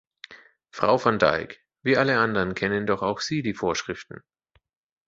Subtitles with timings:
[0.71, 4.23] Frau van Dijk, wie alle anderen kennen doch auch Sie die Vorschriften.